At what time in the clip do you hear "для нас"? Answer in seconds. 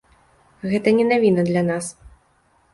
1.53-1.95